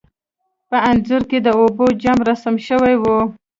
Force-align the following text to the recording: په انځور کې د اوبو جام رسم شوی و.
په 0.69 0.77
انځور 0.89 1.21
کې 1.29 1.37
د 1.41 1.47
اوبو 1.59 1.85
جام 2.01 2.19
رسم 2.29 2.55
شوی 2.67 2.95
و. 3.01 3.03